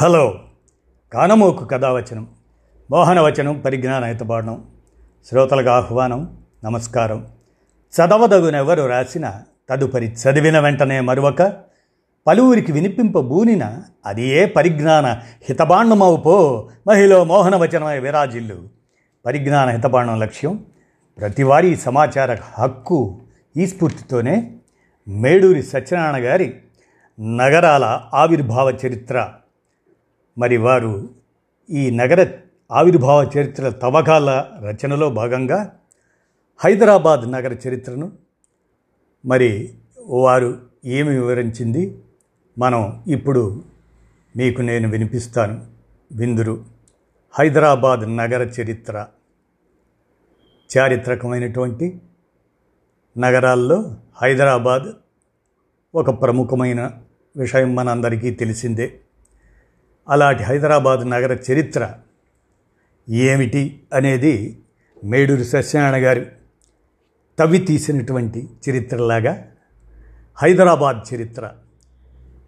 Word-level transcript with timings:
Hello. 0.00 0.40
కానమోకు 1.12 1.64
కథావచనం. 1.64 2.28
మోహనవచనం 2.90 3.58
పరిజ్ఞాన 3.58 4.04
హితపాఠం 4.04 4.64
శ్రోతలకు 5.28 5.68
ఆహ్వానం 5.68 6.38
నమస్కారం. 6.64 7.28
చదవదగునెవరు 7.94 8.82
రాసిన 8.82 9.40
తదుపరి 9.70 10.06
చదివిన 10.06 10.60
వెంటనే 10.60 11.00
మరొక 11.00 11.56
పలువురికి 12.26 12.72
వినిపింపబూనిన 12.72 13.78
అది 14.06 14.28
ఏ 14.28 14.46
పరిజ్ఞాన 14.46 15.06
హితబాండమవు 15.48 16.16
పో 16.16 16.68
మహిళ 16.88 17.22
మోహనవచనమై 17.22 17.98
విరాజిల్లు. 17.98 18.68
పరిజ్ఞాన 19.26 19.68
హితబాండం 19.68 20.18
లక్ష్యం 20.18 20.64
ప్రతివారీ 21.18 21.76
సమాచార 21.76 22.36
హక్కు 22.58 23.20
ఈ 23.56 23.66
స్ఫూర్తితోనే 23.66 24.56
మేడూరి 25.08 25.62
సత్యనారాయణ 25.62 26.24
గారి 26.24 26.54
నగరాల 27.20 28.00
ఆవిర్భావ 28.14 28.70
చరిత్ర 28.70 29.28
మరి 30.38 30.56
వారు 30.56 31.08
ఈ 31.70 31.90
నగర 31.90 32.38
ఆవిర్భావ 32.72 33.30
చరిత్ర 33.38 33.68
తవ్వకాల 33.68 34.50
రచనలో 34.60 35.10
భాగంగా 35.10 35.78
హైదరాబాద్ 36.58 37.32
నగర 37.32 37.56
చరిత్రను 37.68 38.12
మరి 39.26 39.74
వారు 40.06 40.58
ఏమి 40.84 41.10
వివరించింది? 41.10 41.98
మనం 42.58 43.04
ఇప్పుడు 43.06 43.64
మీకు 44.36 44.62
నేను 44.62 44.88
వినిపిస్తాను. 44.88 45.66
విందురు. 46.12 46.64
హైదరాబాద్ 47.32 48.16
నగర 48.16 48.42
చరిత్ర. 48.60 49.06
చారిత్రకమైనటువంటి 50.78 52.00
నగరాల్లో 53.18 53.96
హైదరాబాద్ 54.22 54.84
ఒక 55.94 56.22
ప్రముఖమైన 56.22 56.92
విషయం 57.36 57.74
మనందరికీ 57.74 58.30
తెలిసిందే. 58.30 59.00
అలాంటి 60.08 60.42
హైదరాబాద్ 60.42 61.10
నగర 61.10 61.32
చరిత్ర 61.32 61.94
ఏమిటి 63.08 63.82
అనేది 63.92 64.62
మేడూరి 65.04 65.44
సత్యనారాయణ 65.44 66.06
గారు 66.06 66.26
తవ్వి 67.38 67.58
తీసినటువంటి 67.58 68.48
చరిత్రలాగా 68.68 69.48
హైదరాబాద్ 70.42 71.14
చరిత్ర. 71.14 71.50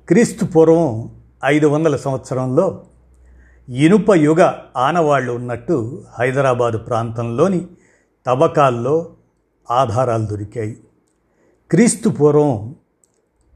క్రీస్తు 0.09 0.45
పూర్వం 0.45 1.11
ఐదు 1.45 1.67
వందల 1.67 1.97
సంవత్సరంలో 1.97 2.85
ఇనుప 3.69 4.11
యుగ 4.11 4.55
ఆనవాళ్ళు 4.77 5.33
ఉన్నట్టు 5.33 6.05
హైదరాబాదు 6.19 6.79
ప్రాంతంలోని 6.79 7.67
తవ్వకాల్లో 8.27 9.15
ఆధారాలు 9.71 10.27
దొరికాయి. 10.27 10.77
క్రీస్తు 11.71 12.09
పూర్వం 12.09 12.75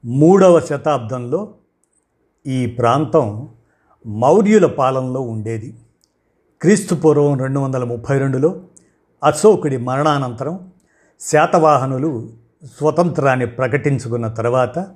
మూడవ 0.05 0.61
శతాబ్దంలో 0.61 1.55
ఈ 2.47 2.67
ప్రాంతం 2.67 3.49
మౌర్యుల 4.07 4.67
పాలనలో 4.67 5.21
ఉండేది. 5.21 5.75
క్రీస్తుపూర్వం 6.63 7.39
రెండు 7.39 7.61
వందల 7.61 7.85
ముప్పై 7.85 8.19
రెండులో 8.19 8.61
అశోకుడి 9.25 9.77
మరణానంతరం 9.77 10.71
శాతవాహనులు 11.21 12.31
స్వతంత్రాన్ని 12.65 13.47
ప్రకటించుకున్న 13.47 14.29
తర్వాత 14.29 14.87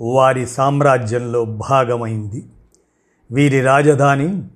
వారి 0.00 0.46
సామ్రాజ్యంలో 0.46 1.44
భాగమైంది. 1.44 2.46
వీరి 3.30 3.60
రాజధాని 3.60 4.48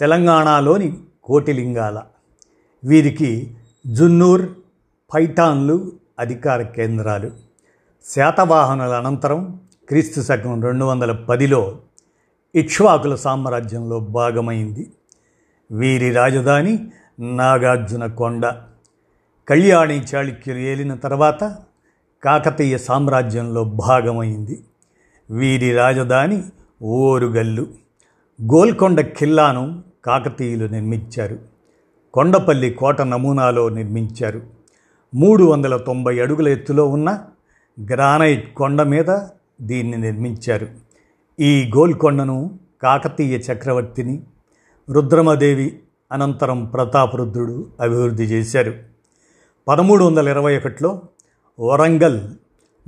తెలంగాణలోని 0.00 1.00
కోటిలింగాల. 1.24 2.02
వీరికి 2.84 3.56
జున్నూర్ 3.86 4.48
పైఠాన్లు 5.14 5.92
అధికార 6.18 6.62
కేంద్రాలు. 6.62 7.30
శాతవాహనుల 8.14 8.92
అనంతరం 8.92 9.60
క్రీస్తు 9.88 10.20
శకం 10.20 10.62
రెండు 10.62 10.84
వందల 10.84 11.12
పదిలో 11.12 11.76
ఇక్ష్వాకుల 12.56 13.14
సామ్రాజ్యంలో 13.14 14.00
భాగమైంది. 14.00 14.92
వీరి 15.70 16.12
రాజధాని 16.12 16.90
నాగార్జున 17.20 18.06
కొండ. 18.06 18.46
కళ్యాణి 19.48 20.04
చాళుక్యులు 20.14 20.58
ఏలిన 20.58 20.94
తర్వాత 20.94 21.56
కాకతీయ 22.24 22.78
సామ్రాజ్యంలో 22.78 23.64
భాగమైంది. 23.64 24.64
వీరి 25.30 25.72
రాజధాని 25.76 26.42
ఓరుగల్లు. 26.82 27.66
గోల్కొండ 28.42 29.00
ఖిల్లాను 29.00 29.82
కాకతీయులు 30.04 30.66
నిర్మించారు. 30.66 31.38
కొండపల్లి 32.14 32.70
కోట 32.70 33.02
నమూనాలో 33.02 33.68
నిర్మించారు. 33.68 34.42
మూడు 35.14 35.44
వందల 35.44 35.76
తొంభై 35.76 36.18
అడుగుల 36.18 36.48
ఎత్తులో 36.48 36.88
ఉన్న 36.88 37.24
గ్రానైట్ 37.92 38.54
కొండ 38.54 38.82
మీద 38.82 39.18
దీన్ని 39.60 39.96
నిర్మించారు. 39.96 40.85
ఈ 41.40 41.70
గోల్కొండను 41.76 42.58
కాకతీయ 42.82 43.36
చక్రవర్తిని 43.36 44.22
రుద్రమదేవి 44.90 45.78
అనంతరం 46.12 46.64
ప్రతాపరుద్రుడు 46.64 47.66
అభివృద్ధి 47.80 48.24
చేశారు. 48.24 48.74
పదమూడు 49.68 50.04
వందల 50.04 50.28
ఇరవై 50.28 50.56
ఒకటిలో 50.56 51.02
వరంగల్ 51.60 52.20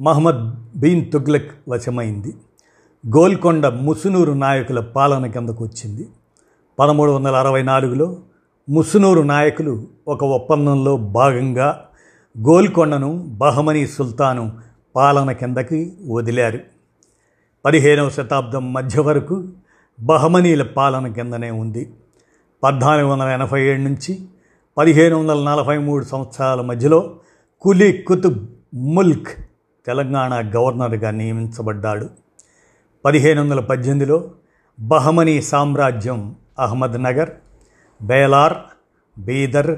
మహమ్మద్ 0.00 0.54
బీన్ 0.76 1.12
తుగ్లక్ 1.12 1.50
వశమైంది. 1.68 2.34
గోల్కొండ 3.16 3.66
ముసునూరు 3.66 4.32
నాయకుల 4.32 4.80
పాలన 4.80 5.26
కిందకు 5.26 5.64
వచ్చింది. 5.64 6.08
పదమూడు 6.78 7.10
వందల 7.10 7.36
అరవై 7.36 7.62
నాలుగులో 7.62 8.16
ముసునూరు 8.68 9.20
నాయకులు 9.20 9.86
ఒక 10.08 10.24
ఒప్పందంలో 10.24 10.96
భాగంగా 10.96 11.84
గోల్కొండను 12.38 13.16
బహమనీ 13.18 13.86
సుల్తాను 13.86 14.52
పాలన 14.96 15.32
కిందకి 15.32 15.92
వదిలారు. 16.10 16.77
పదిహేనవ 17.68 18.10
శతాబ్దం 18.10 18.72
మధ్య 18.72 19.00
వరకు 19.00 19.48
బహమనీల 20.00 20.62
పాలన 20.62 21.08
కిందనే 21.08 21.50
ఉంది. 21.50 21.92
పద్నాలుగు 22.62 23.06
వందల 23.06 23.24
ఎనభై 23.24 23.62
ఏడు 23.62 23.80
నుంచి 23.80 24.18
పదిహేను 24.78 25.16
వందల 25.16 25.44
నలభై 25.44 25.78
మూడు 25.78 26.04
సంవత్సరాల 26.04 26.60
మధ్యలో 26.60 27.16
కులీ 27.60 27.92
కుతుబ్ 27.92 28.46
ముల్క్ 28.74 29.28
తెలంగాణ 29.86 30.52
గవర్నర్గా 30.56 31.10
నియమించబడ్డాడు. 31.10 32.10
పదిహేను 33.04 33.42
వందల 33.42 33.60
పద్దెనిమిదిలో 33.60 34.30
బహమనీ 34.80 35.42
సామ్రాజ్యం 35.42 36.36
అహ్మద్ 36.58 37.02
నగర్ 37.02 37.30
బేలార్ 38.02 38.54
బీదర్ 39.18 39.76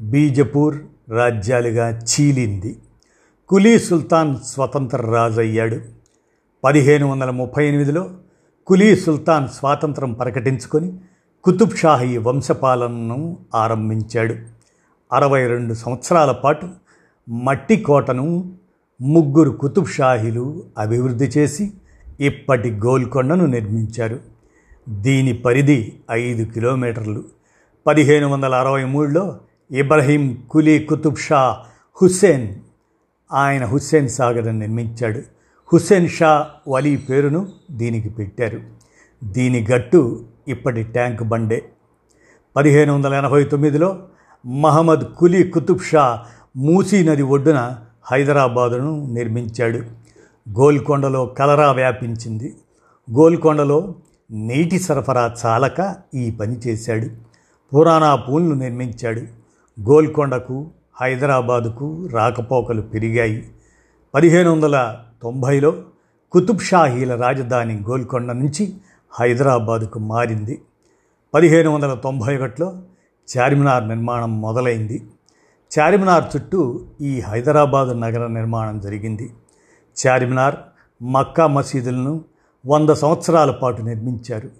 బీజపూర్ 0.00 0.78
రాజ్యాలుగా 1.10 1.88
చీలింది. 1.88 2.78
కులీ 3.48 3.78
సుల్తాన్ 3.78 4.36
స్వతంత్ర 4.36 5.02
రాజు 5.02 5.40
అయ్యాడు 5.40 5.97
పదిహేను 6.64 7.10
వందల 7.10 7.30
ముప్పై 7.30 7.68
ఎనిమిదిలో 7.68 8.10
కులీ 8.66 8.96
సుల్తాన్ 8.96 9.48
స్వాతంత్రం 9.48 10.12
ప్రకటించుకొని 10.12 10.92
కుతుబ్ 11.44 11.76
షాహీ 11.76 12.16
వంశపాలనను 12.16 13.36
ఆరంభించాడు. 13.54 14.34
అరవై 15.12 15.46
రెండు 15.46 15.74
సంవత్సరాల 15.74 16.32
పాటు 16.32 16.68
మట్టి 17.28 17.76
కోటను 17.76 18.52
ముగ్గురు 19.00 19.50
కుతుబ్షాహీలు 19.50 20.62
అభివృద్ధి 20.78 21.24
చేసి 21.24 21.72
ఇప్పటి 22.20 22.70
గోల్కొండను 22.70 23.46
నిర్మించారు. 23.46 24.20
దీని 24.88 25.32
పరిధి 25.32 25.92
ఐదు 26.10 26.44
కిలోమీటర్లు. 26.44 27.24
పదిహేను 27.86 28.28
వందల 28.28 28.54
అరవై 28.54 28.84
మూడులో 28.84 29.38
ఇబ్రహీం 29.70 30.42
కులీ 30.50 30.78
కుతుబ్ 30.78 31.16
షా 31.16 31.64
హుస్సేన్ 32.02 32.54
ఆయన 33.32 33.64
హుస్సేన్ 33.64 34.08
సాగర్ 34.08 34.58
నిర్మించాడు. 34.58 35.37
హుస్సేన్ 35.72 36.08
షా 36.08 36.50
వలీ 36.68 36.96
పేరును 36.96 37.48
దీనికి 37.70 38.08
పెట్టారు. 38.08 38.60
దీని 39.24 39.66
గట్టు 39.74 40.24
ఇప్పటి 40.48 40.82
ట్యాంక్ 40.82 41.22
బండే. 41.22 41.68
పదిహేను 42.56 42.94
వందల 42.94 43.14
ఎనభై 43.14 43.44
తొమ్మిదిలో 43.44 44.02
మహమ్మద్ 44.46 45.14
కులీ 45.16 45.42
కుతుబ్ 45.42 45.78
షా 45.78 46.24
మూసీ 46.56 47.04
నది 47.04 47.22
ఒడ్డున 47.22 47.76
హైదరాబాదును 48.02 49.12
నిర్మించాడు. 49.12 49.78
గోల్కొండలో 50.50 51.26
కలరా 51.26 51.72
వ్యాపించింది. 51.72 52.56
గోల్కొండలో 53.12 53.94
నీటి 54.30 54.78
సరఫరా 54.78 55.34
చాలక 55.46 55.96
ఈ 56.14 56.30
పని 56.30 56.56
చేశాడు. 56.58 57.06
పురాణా 57.74 58.16
పూల్ను 58.16 58.54
నిర్మించాడు. 58.54 59.20
గోల్కొండకు 59.80 60.66
హైదరాబాదుకు 61.00 62.08
రాకపోకలు 62.12 62.82
పెరిగాయి. 62.82 63.48
పదిహేను 64.14 64.52
వందల 64.52 64.96
తొంభైలో 65.22 65.74
కుతుబ్ 66.32 66.60
షాహీల 66.60 67.16
రాజధాని 67.16 67.80
గోల్కొండ 67.80 68.32
నుంచి 68.32 68.74
హైదరాబాదుకు 69.12 69.98
మారింది. 69.98 70.62
పదిహేను 71.34 71.70
వందల 71.70 71.94
తొంభై 71.94 72.36
ఒకటిలో 72.36 72.78
చార్మినార్ 73.36 73.88
నిర్మాణం 73.88 74.40
మొదలైంది. 74.40 75.06
చార్మినార్ 75.78 76.24
చుట్టూ 76.36 76.86
ఈ 77.00 77.20
హైదరాబాదు 77.20 77.92
నగర 77.92 78.26
నిర్మాణం 78.26 78.80
జరిగింది. 78.80 79.32
చార్మినార్ 80.06 80.54
మక్కా 81.02 81.46
మసీదులను 81.46 82.24
వంద 82.66 82.90
సంవత్సరాల 82.90 83.50
పాటు 83.50 83.82
నిర్మించారు. 83.82 84.50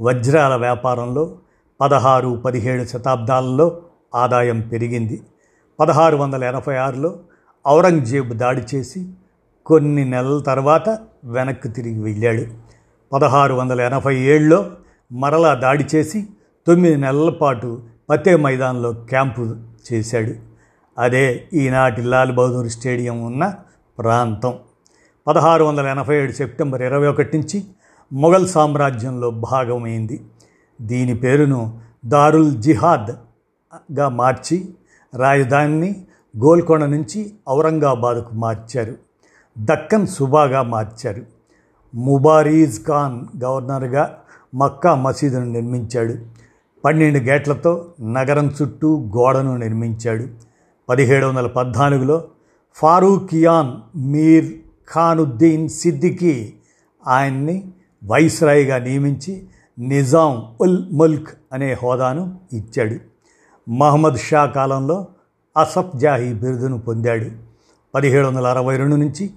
వజ్రాల 0.00 0.56
వ్యాపారంలో 0.56 1.38
పదహారు 1.80 2.42
పదిహేడు 2.44 2.84
శతాబ్దాలలో 2.84 3.82
ఆదాయం 4.14 4.60
పెరిగింది. 4.60 5.22
పదహారు 5.80 6.16
వందల 6.16 6.44
ఎనభై 6.44 6.76
ఆరులో 6.76 7.18
ఔరంగజేబు 7.68 8.34
దాడి 8.34 8.76
చేసి 8.76 9.10
కొన్ని 9.70 10.04
నెలల 10.04 10.38
తర్వాత 10.40 10.98
వెనక్కి 11.24 11.68
తిరిగి 11.68 12.02
వెళ్ళాడు. 12.02 12.44
పదహారు 13.12 13.54
వందల 13.54 13.80
ఎనభై 13.80 14.16
ఏడులో 14.16 14.70
మరలా 15.12 15.54
దాడి 15.54 15.86
చేసి 15.94 16.26
తొమ్మిది 16.66 16.96
నెలల 16.96 17.30
పాటు 17.30 17.82
పతే 18.10 18.36
మైదాన్లో 18.36 18.92
క్యాంపు 18.92 19.56
చేశాడు. 19.92 20.34
అదే 20.98 21.44
ఈనాటి 21.54 22.02
లాల్ 22.02 22.32
బహదూర్ 22.32 22.68
స్టేడియం 22.68 23.22
ఉన్న 23.22 23.54
ప్రాంతం. 23.98 24.54
పదహారు 25.26 25.64
వందల 25.64 25.86
ఎనభై 25.86 26.16
ఏడు 26.16 26.32
సెప్టెంబర్ 26.32 26.82
ఇరవై 26.82 27.06
ఒకటి 27.06 27.38
నుంచి 27.38 27.64
మొఘల్ 28.12 28.48
సామ్రాజ్యంలో 28.48 29.30
భాగమైంది. 29.30 30.20
దీని 30.80 31.14
పేరును 31.14 31.80
దారుల్ 32.04 32.52
జిహాద్గా 32.56 34.08
మార్చి 34.08 34.68
రాజధానిని 35.16 36.06
గోల్కొండ 36.38 36.84
నుంచి 36.84 37.32
ఔరంగాబాద్కు 37.48 38.34
మార్చారు. 38.34 39.09
దక్కన్ 39.58 40.06
సుబాగా 40.06 40.62
మార్చారు. 40.62 41.22
ముబారీజ్ 41.94 42.86
ఖాన్ 42.86 43.44
గవర్నర్గా 43.44 44.18
మక్కా 44.54 44.94
మసీదును 44.94 45.44
నిర్మించాడు. 45.44 46.14
పన్నెండు 46.84 47.18
గేట్లతో 47.18 47.86
నగరం 48.00 48.54
చుట్టూ 48.62 49.10
గోడను 49.16 49.56
నిర్మించాడు. 49.56 50.26
పదిహేడు 50.88 51.26
వందల 51.26 51.46
పద్నాలుగులో 51.46 52.24
ఫారూకియాన్ 52.74 53.98
మీర్ 53.98 54.54
ఖానుద్దీన్ 54.94 55.68
సిద్దికి 55.68 56.54
ఆయన్ని 57.08 57.68
వైస్రాయిగా 58.04 58.78
నియమించి 58.78 59.46
నిజాం 59.78 60.54
ఉల్ 60.60 60.84
ముల్క్ 60.92 61.28
అనే 61.52 61.72
హోదాను 61.72 62.40
ఇచ్చాడు. 62.52 62.96
మహమ్మద్ 63.70 64.16
షా 64.16 64.46
కాలంలో 64.46 65.06
అసఫ్ 65.56 65.96
జాహీ 65.96 66.32
బిరుదును 66.32 66.78
పొందాడు. 66.78 67.30
పదిహేడు 67.94 68.26
వందల 68.26 68.46
అరవై 68.46 68.76
రెండు 68.76 68.96
నుంచి 68.96 69.30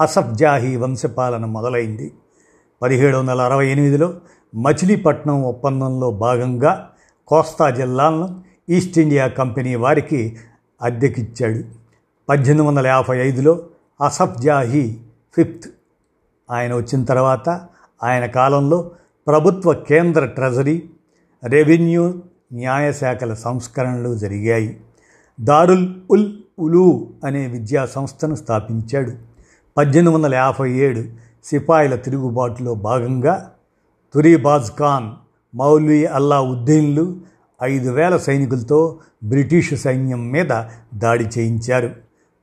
అసఫ్ 0.00 0.34
జాహీ 0.34 0.76
వంశపాలన 0.76 1.44
మొదలైంది. 1.44 2.12
పదిహేడు 2.82 3.16
వందల 3.16 3.40
అరవై 3.40 3.68
ఎనిమిదిలో 3.68 4.14
మచిలీపట్నం 4.54 5.42
ఒప్పందంలో 5.42 6.10
భాగంగా 6.10 6.90
కోస్తా 7.26 7.70
జిల్లాలను 7.70 8.40
ఈస్ట్ 8.68 8.98
ఇండియా 8.98 9.26
కంపెనీ 9.26 9.74
వారికి 9.74 10.36
అద్దెకిచ్చాడు. 10.82 11.64
పద్దెనిమిది 12.28 12.68
వందల 12.68 12.86
యాభై 12.86 13.18
ఐదులో 13.18 13.66
అసఫ్ 14.06 14.42
జాహీ 14.42 14.96
ఫిఫ్త్. 15.36 15.70
ఆయన 16.50 16.74
వచ్చిన 16.74 17.04
తర్వాత 17.04 17.48
ఆయన 18.02 18.26
కాలంలో 18.26 18.90
ప్రభుత్వ 19.26 19.72
కేంద్ర 19.72 20.26
ట్రెజరీ 20.26 20.90
రెవెన్యూ 21.44 22.14
న్యాయశాఖల 22.52 23.34
సంస్కరణలు 23.34 24.14
జరిగాయి. 24.14 24.80
దారుల్ 25.40 25.94
ఉల్ 26.10 26.32
ఉలు 26.58 27.10
అనే 27.24 27.46
విద్యా 27.46 27.86
సంస్థను 27.86 28.34
స్థాపించాడు. 28.34 29.29
పద్దెనిమిది 29.76 30.14
వందల 30.14 30.34
యాభై 30.34 30.72
ఏడు 30.72 31.04
సిపాయిల 31.44 31.94
తిరుగుబాటులో 31.94 32.74
భాగంగా 32.74 33.52
తురీబాజ్ 34.14 34.70
ఖాన్ 34.78 35.10
మౌలీ 35.56 36.04
అల్లా 36.04 36.40
ఉద్దీన్లు 36.40 37.16
ఐదు 37.62 37.90
వేల 37.90 38.16
సైనికులతో 38.16 38.98
బ్రిటిష్ 39.24 39.74
సైన్యం 39.74 40.30
మీద 40.30 40.64
దాడి 40.94 41.24
చేయించారు. 41.24 41.90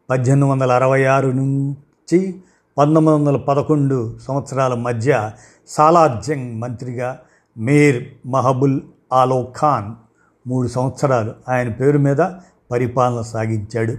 పద్దెనిమిది 0.10 0.52
వందల 0.52 0.72
అరవై 0.72 1.06
ఆరు 1.06 1.28
నుంచి 1.28 2.36
పంతొమ్మిది 2.78 3.18
వందల 3.18 3.38
పదకొండు 3.38 4.18
సంవత్సరాల 4.28 4.74
మధ్య 4.74 5.32
సాలార్జంగ్ 5.68 6.62
మంత్రిగా 6.62 7.20
మీర్ 7.58 8.04
మహబుల్ 8.26 8.82
ఆలో 9.14 9.48
ఖాన్ 9.58 9.92
మూడు 10.50 10.68
సంవత్సరాలు 10.68 11.34
ఆయన 11.50 11.70
పేరు 11.70 11.98
మీద 11.98 12.18
పరిపాలన 12.72 13.22
సాగించాడు. 13.22 13.98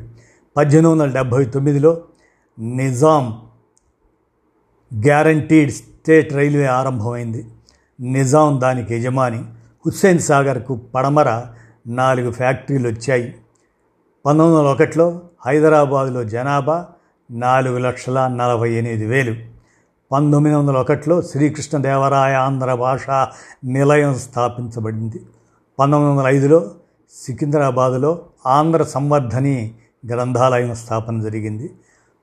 పద్దెనిమిది 0.57 0.87
వందల 0.87 1.15
డెబ్భై 1.15 1.45
తొమ్మిదిలో 1.45 1.99
నిజాం 2.59 3.43
గ్యారంటీడ్ 5.07 5.73
స్టేట్ 5.73 6.33
రైల్వే 6.33 6.67
ఆరంభమైంది. 6.67 7.47
నిజాం 8.01 8.61
దానికి 8.61 8.95
యజమాని 8.95 9.45
హుస్సేన్ 9.87 10.19
సాగర్కు 10.19 10.77
పడమర 10.77 11.47
నాలుగు 11.87 12.33
ఫ్యాక్టరీలు 12.33 12.89
వచ్చాయి 12.89 13.35
పంతొమ్మిది 14.27 14.59
వందల 14.59 14.71
ఒకటిలో 14.71 15.21
హైదరాబాదులో 15.47 16.25
జనాభా 16.25 16.87
నాలుగు 17.31 17.79
లక్షల 17.79 18.27
నలభై 18.27 18.73
ఎనిమిది 18.73 19.07
వేలు. 19.07 19.37
పంతొమ్మిది 20.13 20.57
వందల 20.57 20.77
ఒకటిలో 20.77 21.23
శ్రీకృష్ణదేవరాయ 21.23 22.35
ఆంధ్ర 22.35 22.75
భాషా 22.75 23.29
నిలయం 23.65 24.15
స్థాపించబడింది. 24.15 25.23
పంతొమ్మిది 25.79 26.19
వందల 26.19 26.31
ఐదులో 26.31 26.71
సికింద్రాబాదులో 27.27 28.21
ఆంధ్ర 28.47 28.83
సంవర్ధని 28.83 29.75
గ్రంథాలయం 30.07 30.75
స్థాపన 30.75 31.21
జరిగింది. 31.21 31.71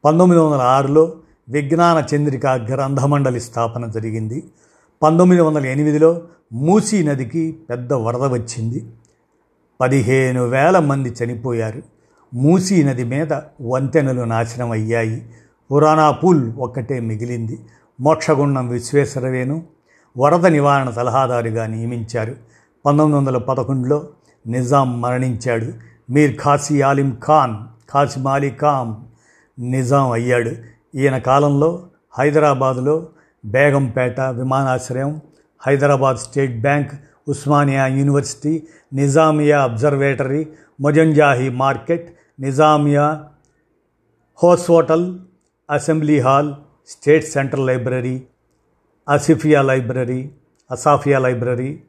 పంతొమ్మిది 0.06 0.42
వందల 0.42 0.62
ఆరులో 0.62 1.14
విజ్ఞాన 1.50 2.16
చంద్రిక 2.16 2.48
గ్రంథమండలి 2.48 3.40
స్థాపన 3.40 3.86
జరిగింది. 3.86 4.44
పంతొమ్మిది 5.04 5.42
వందల 5.42 5.66
ఎనిమిదిలో 5.66 6.22
మూసీ 6.54 7.04
నదికి 7.04 7.58
పెద్ద 7.70 7.94
వరద 7.94 8.34
వచ్చింది. 8.34 8.86
పదిహేను 9.82 10.46
వేల 10.46 10.80
మంది 10.80 11.16
చనిపోయారు. 11.24 11.82
మూసీ 12.34 12.84
నది 12.84 13.04
మీద 13.04 13.34
వంతెనలు 13.62 14.22
నాశనం 14.22 14.72
అయ్యాయి. 14.72 15.30
పురాణా 15.72 16.12
పూల్ 16.12 16.54
ఒక్కటే 16.58 17.00
మిగిలింది. 17.00 17.60
మోక్షగుండం 18.02 18.70
విశ్వేశ్వరవేను 18.70 19.64
వరద 20.18 20.46
నివారణ 20.46 20.90
సలహాదారుగా 20.90 21.68
నియమించారు. 21.68 22.36
పంతొమ్మిది 22.86 23.18
వందల 23.18 23.38
పదకొండులో 23.38 24.08
నిజాం 24.48 25.02
మరణించాడు. 25.02 25.74
మీర్ 26.12 26.38
ఖాసీ 26.40 26.82
ఆలిం 26.82 27.18
ఖాన్ 27.28 27.56
ఖాసిం 27.94 28.28
అలీ 28.28 28.50
ఖాన్ 28.50 29.15
నిజాం 29.60 30.12
అయ్యాడు. 30.12 30.52
ఈయన 30.96 31.18
కాలంలో 31.18 31.88
హైదరాబాదులో 32.20 33.10
బేగంపేట 33.46 34.22
విమానాశ్రయం 34.22 35.22
Hyderabad 35.68 36.18
state 36.18 36.62
bank 36.62 36.92
Osmania 37.28 37.88
university 37.88 38.68
Nizamia 38.94 39.64
observatory 39.64 40.48
Mozamjahi 40.82 41.50
market 41.50 42.16
Nizamia 42.40 43.24
hose 44.44 44.72
hotel 44.72 45.20
assembly 45.72 46.20
hall 46.20 46.54
state 46.88 47.26
central 47.26 47.68
library 47.68 48.24
Asifia 49.10 49.62
library 49.62 50.32
Asafia 50.72 51.20
library 51.20 51.84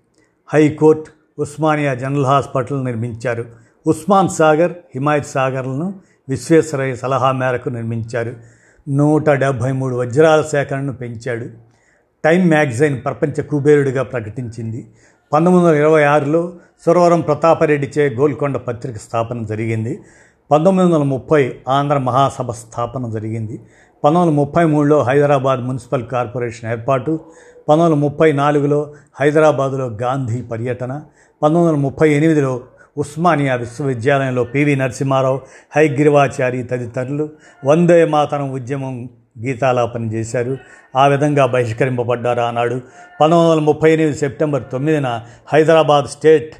high court 0.52 1.10
Osmania 1.38 1.94
general 1.94 2.26
hospital 2.26 2.84
నిర్మించారు. 2.84 3.44
ఉస్మాన్ 3.86 4.28
సాగర్ 4.28 4.72
హిమాయత్ 4.72 5.26
సాగర్లను 5.26 5.94
విశ్వేశ్వరయ్య 6.28 6.96
సలహా 6.96 7.32
మేరకు 7.32 7.68
నిర్మించారు. 7.68 8.32
నూట 8.88 9.30
డెబ్భై 9.30 9.72
మూడు 9.72 9.96
వజ్రాల 9.96 10.42
సేకరణను 10.42 10.92
పెంచాడు. 10.92 11.46
టైమ్ 12.24 12.48
మ్యాగజైన్ 12.48 13.04
ప్రపంచ 13.04 13.42
కుబేరుడిగా 13.42 14.02
ప్రకటించింది. 14.02 14.90
పంతొమ్మిది 15.32 15.66
వందల 15.66 15.78
ఇరవై 15.78 16.02
ఆరులో 16.02 16.52
సురవరం 16.86 17.20
ప్రతాపరెడ్డిచే 17.20 18.08
గోల్కొండ 18.08 18.56
పత్రిక 18.56 18.96
స్థాపన 18.96 19.42
జరిగింది. 19.42 20.00
పంతొమ్మిది 20.50 20.92
వందల 20.92 21.04
ముప్పై 21.04 21.54
ఆంధ్ర 21.68 21.98
మహాసభ 21.98 22.50
స్థాపన 22.50 23.10
జరిగింది. 23.10 23.56
పంతొమ్మిది 24.04 24.20
వందల 24.20 24.34
ముప్పై 24.34 24.64
మూడులో 24.64 25.02
హైదరాబాద్ 25.02 25.60
మున్సిపల్ 25.60 26.06
కార్పొరేషన్ 26.06 26.70
ఏర్పాటు. 26.70 27.20
పంతొమ్మిది 27.68 27.92
వందల 27.92 27.94
ముప్పై 27.94 28.32
నాలుగులో 28.32 28.94
హైదరాబాదులో 29.20 29.86
గాంధీ 29.86 30.42
పర్యటన. 30.42 30.92
పంతొమ్మిది 31.42 31.66
వందల 31.66 31.78
ముప్పై 31.78 32.10
ఎనిమిదిలో 32.10 32.60
ఉస్మానియా 32.98 33.54
విశ్వవిద్యాలయంలో 33.54 34.44
పివి 34.44 34.76
నరసింహారావు 34.76 35.40
హైగ్రీవాచారి 35.76 36.62
తదితరులు 36.62 37.28
వందే 37.64 38.04
మాతరం 38.04 38.52
ఉద్యమం 38.52 39.08
గీతాలాపన 39.38 40.02
చేశారు. 40.02 40.58
ఆ 40.96 41.06
విధంగా 41.06 41.46
బహిష్కరింపబడ్డారు 41.46 42.40
ఆనాడు. 42.40 42.80
పంతొమ్మిది 43.20 43.50
వందల 43.50 43.60
ముప్పై 43.60 43.92
ఎనిమిది 43.92 44.18
సెప్టెంబర్ 44.18 44.62
తొమ్మిదిన 44.72 45.20
హైదరాబాద్ 45.52 46.06
స్టేట్ 46.06 46.54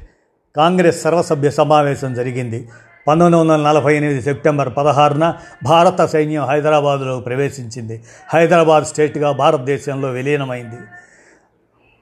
కాంగ్రెస్ 0.55 1.01
సర్వసభ్య 1.01 1.49
సమావేశం 1.49 2.13
జరిగింది. 2.13 2.69
పంతొమ్మిది 3.07 3.41
వందల 3.41 3.67
నలభై 3.67 3.95
ఎనిమిది 3.95 4.21
సెప్టెంబర్ 4.21 4.69
పదహారున 4.77 5.33
భారత 5.63 6.05
సైన్యం 6.05 6.45
హైదరాబాదులో 6.45 7.19
ప్రవేశించింది. 7.19 8.03
హైదరాబాద్ 8.33 8.85
స్టేట్గా 8.85 9.31
భారతదేశంలో 9.31 10.09
విలీనమైంది. 10.09 10.75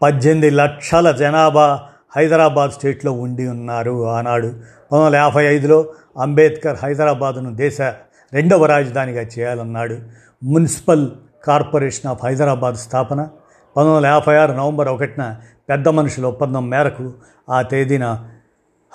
పద్దెనిమిది 0.01 0.49
లక్షల 0.49 1.11
జనాభా 1.11 1.79
హైదరాబాద్ 2.15 2.71
స్టేట్లో 2.71 3.11
ఉండి 3.11 3.47
ఉన్నారు 3.47 4.07
ఆనాడు. 4.15 4.47
పంతొమ్మిది 4.47 5.05
వందల 5.05 5.15
యాభై 5.15 5.43
ఐదులో 5.55 5.77
అంబేద్కర్ 6.19 6.77
హైదరాబాదును 6.83 7.55
దేశ 7.55 7.81
రెండవ 8.33 8.65
రాజధానిగా 8.65 9.21
చేయాలన్నాడు. 9.21 9.97
మున్సిపల్ 10.43 11.09
కార్పొరేషన్ 11.47 12.11
ఆఫ్ 12.11 12.25
హైదరాబాద్ 12.25 12.75
స్థాపన. 12.75 13.19
పంతొమ్మిది 13.75 13.97
వందల 13.97 14.05
యాభై 14.05 14.35
ఆరు 14.35 14.53
నవంబర్ 14.53 14.87
ఒకటిన 14.87 15.35
పెద్ద 15.69 15.87
మనుషుల 15.89 16.25
ఒప్పందం 16.25 16.69
మేరకు 16.69 17.13
ఆ 17.49 17.61
తేదీన 17.61 18.05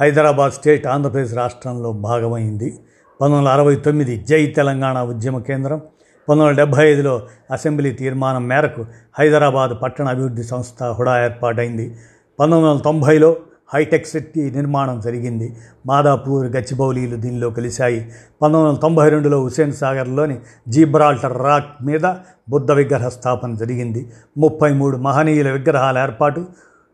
హైదరాబాద్ 0.00 0.52
స్టేట్ 0.52 0.86
ఆంధ్రప్రదేశ్ 0.86 1.34
రాష్ట్రంలో 1.34 1.92
భాగమైంది. 1.92 2.68
పంతొమ్మిది 3.20 3.38
వందల 3.38 3.52
అరవై 3.52 3.74
తొమ్మిది 3.76 4.16
జై 4.16 4.46
తెలంగాణ 4.46 4.98
ఉద్యమ 5.02 5.38
కేంద్రం. 5.38 5.78
పంతొమ్మిది 6.28 6.48
వందల 6.48 6.56
డెబ్భై 6.56 6.92
ఐదులో 6.92 7.14
అసెంబ్లీ 7.50 7.90
తీర్మానం 7.92 8.48
మేరకు 8.48 8.86
హైదరాబాద్ 9.18 9.82
పట్టణ 9.82 10.08
అభివృద్ధి 10.08 10.42
సంస్థ 10.42 10.82
హుడా 10.82 11.24
ఏర్పాటైంది. 11.24 11.86
పంతొమ్మిది 12.40 12.70
వందల 12.70 12.82
తొంభైలో 12.82 13.36
హైటెక్ 13.74 14.06
సిటీ 14.06 14.50
నిర్మాణం 14.50 15.00
జరిగింది. 15.00 15.56
మాదాపూర్ 15.86 16.46
గచ్చిబౌలీలు 16.46 17.16
దీనిలో 17.16 17.50
కలిశాయి. 17.50 18.00
పంతొమ్మిది 18.42 18.68
వందల 18.68 18.80
తొంభై 18.80 19.08
రెండులో 19.08 19.38
హుసేన్ 19.42 19.72
సాగర్లోని 19.72 20.36
జీబ్రాల్టర్ 20.68 21.36
రాక్ 21.46 21.82
మీద 21.82 22.06
బుద్ధ 22.48 22.70
విగ్రహ 22.72 23.08
స్థాపన 23.08 23.54
జరిగింది. 23.54 24.12
ముప్పై 24.38 24.72
మూడు 24.72 24.96
మహనీయుల 24.96 25.50
విగ్రహాల 25.50 25.98
ఏర్పాటు 25.98 26.46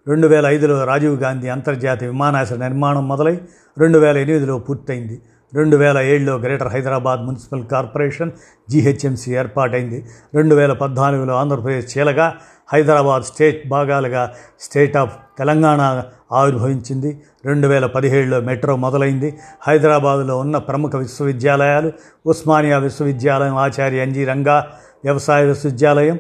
రెండు 0.09 0.26
వేల 0.26 0.47
ఐదులో 0.47 0.85
రాజీవ్ 0.85 1.17
గాంధీ 1.23 1.49
అంతర్జాతీయ 1.49 2.09
విమానాశ్రయ 2.09 2.59
నిర్మాణం 2.59 3.09
మొదలై 3.09 3.37
రెండు 3.79 3.99
వేల 3.99 4.17
ఎనిమిదిలో 4.17 4.59
పూర్తయింది. 4.59 5.23
రెండు 5.53 5.76
వేల 5.76 5.99
ఏడులో 5.99 6.38
greater 6.38 6.69
Hyderabad 6.69 7.21
municipal 7.26 7.65
corporation 7.65 8.31
GHMC 8.71 9.31
ఏర్పాటైంది. 9.33 10.05
రెండు 10.35 10.55
వేల 10.55 10.73
పద్నాలుగులో 10.73 11.35
ఆంధ్రప్రదేశ్ 11.37 11.99
చీలగా 11.99 12.26
హైదరాబాద్ 12.73 13.23
స్టేట్ 13.23 13.69
భాగాలుగా 13.69 14.23
స్టేట్ 14.61 14.97
ఆఫ్ 14.97 15.15
తెలంగాణ 15.38 15.81
ఆవిర్భవించింది. 16.33 17.11
రెండు 17.47 17.67
వేల 17.67 17.87
పదిహేడులో 17.87 18.41
మెట్రో 18.41 18.76
మొదలైంది. 18.76 19.38
హైదరాబాదులో 19.67 20.38
ఉన్న 20.38 20.59
ప్రముఖ 20.59 20.97
విశ్వవిద్యాలయాలు 20.97 21.93
ఉస్మానియా 22.26 22.79
విశ్వవిద్యాలయం 22.79 23.57
ఆచార్య 23.57 24.03
ఎన్జి 24.03 24.25
రంగా 24.25 24.57
వ్యవసాయ 25.05 25.45
విశ్వవిద్యాలయం 25.45 26.19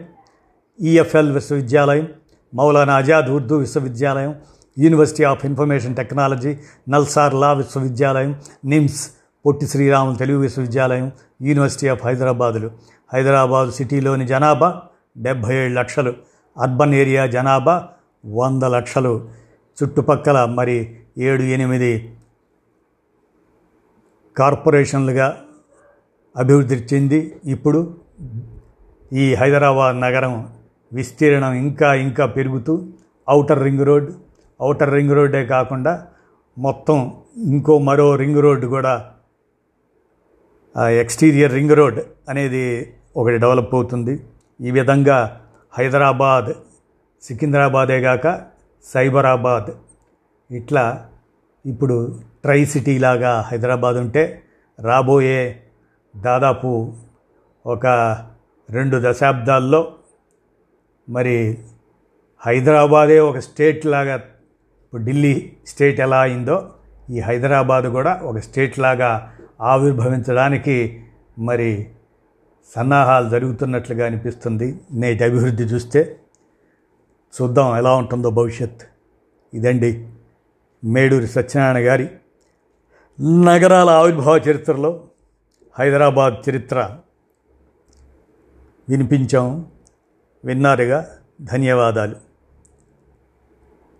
ఈఎఫ్ఎల్ 0.78 1.32
విశ్వవిద్యాలయం 1.32 2.06
మౌలానా 2.52 2.94
ఆజాద్ 2.94 3.28
ఉర్దూ 3.28 3.56
విశ్వవిద్యాలయం 3.56 4.34
university 4.78 5.24
of 5.24 5.46
information 5.46 5.96
technology 5.96 6.56
NALSAR 6.88 7.34
law 7.34 7.52
విశ్వవిద్యాలయం 7.52 8.40
నిమ్స్ 8.64 9.10
పొట్టి 9.46 9.66
శ్రీరాములు 9.66 10.16
తెలుగు 10.16 10.38
విశ్వవిద్యాలయం 10.38 11.12
యూనివర్సిటీ 11.42 11.88
ఆఫ్ 11.88 12.06
హైదరాబాదులు 12.06 12.70
హైదరాబాద్ 13.12 13.70
సిటీలోని 13.70 14.26
జనాభా 14.26 14.82
డెబ్భై 15.18 15.54
ఏడు 15.54 15.74
లక్షలు. 15.74 16.14
అర్బన్ 16.58 16.94
ఏరియా 16.94 17.26
జనాభా 17.26 17.88
వంద 18.26 18.62
లక్షలు. 18.62 19.28
చుట్టుపక్కల 19.78 20.44
మరి 20.44 20.96
ఏడు 21.18 21.42
ఎనిమిది 21.42 22.12
కార్పొరేషన్లుగా 24.36 25.38
అభివృద్ధి 26.36 26.74
చెంది 26.74 27.40
ఇప్పుడు 27.44 27.96
ఈ 29.12 29.34
హైదరాబాద్ 29.34 30.00
నగరం 30.00 30.48
విస్తీర్ణం 30.92 31.52
ఇంకా 31.52 31.94
ఇంకా 31.94 32.26
పెరుగుతూ 32.26 32.86
outer 33.30 33.62
ring 33.62 33.86
road 33.86 34.12
outer 34.60 34.92
ring 34.94 35.14
రోడ్డే 35.14 35.46
కాకుండా 35.46 36.06
మొత్తం 36.56 36.98
ఇంకో 37.36 37.78
మరో 37.78 38.16
రింగ్ 38.16 38.42
రోడ్డు 38.42 38.66
కూడా 38.66 38.94
ఎక్స్టీరియర్ 41.00 41.52
రింగ్ 41.52 41.76
రోడ్ 41.76 41.98
అనేది 42.28 42.64
ఒకటి 43.16 43.36
డెవలప్ 43.38 43.74
అవుతుంది. 43.74 44.14
ఈ 44.60 44.70
విధంగా 44.70 45.18
హైదరాబాద్ 45.72 46.52
సికింద్రాబాదే 47.22 48.00
కాక 48.00 48.26
సైబరాబాద్ 48.84 49.70
ఇట్లా 50.50 51.08
ఇప్పుడు 51.64 52.18
ట్రై 52.42 52.64
సిటీ 52.64 52.98
లాగా 52.98 53.40
హైదరాబాద్ 53.40 53.96
ఉంటే 53.96 54.42
రాబోయే 54.78 55.62
దాదాపు 56.16 56.70
ఒక 57.64 57.86
రెండు 58.70 58.96
దశాబ్దాల్లో 58.96 59.92
మరి 61.08 61.58
హైదరాబాదే 62.42 63.18
ఒక 63.18 63.38
స్టేట్ 63.38 63.86
లాగా 63.86 64.16
ఇప్పుడు 64.86 65.02
ఢిల్లీ 65.02 65.52
స్టేట్ 65.66 66.00
ఎలా 66.00 66.20
అయిందో 66.20 66.74
ఈ 67.10 67.20
హైదరాబాద్ 67.20 67.86
కూడా 67.86 68.14
ఒక 68.14 68.38
స్టేట్ 68.38 68.78
లాగా 68.78 69.34
ఆవిర్భవించడానికి 69.60 71.04
మరి 71.38 71.90
సన్నాహాలు 72.76 73.28
జరుగుతున్నట్లుగా 73.28 74.06
అనిపిస్తుంది. 74.06 74.80
నేటి 74.92 75.24
అభివృద్ధి 75.24 75.62
చూస్తే 75.62 76.20
చూద్దాం 77.42 77.76
ఎలా 77.78 77.94
ఉంటుందో 77.94 78.30
భవిష్యత్. 78.30 78.82
ఇదండి 79.54 80.08
మేడూరి 80.84 81.26
సత్యనారాయణ 81.26 81.88
గారి 81.88 82.08
నగరాల 83.44 83.90
ఆవిర్భావ 83.90 84.36
చరిత్రలో 84.36 85.04
హైదరాబాద్ 85.78 86.50
చరిత్ర. 86.50 86.98
వినిపించాం. 88.88 89.66
విన్నారుగా. 90.44 91.08
ధన్యవాదాలు. 91.40 92.25